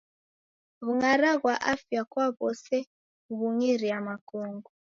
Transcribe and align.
W'ungara 0.83 1.31
ghwa 1.41 1.55
afya 1.73 2.01
kwa 2.11 2.25
w'ose 2.37 2.77
kughiria 3.25 3.97
makongo. 4.07 4.69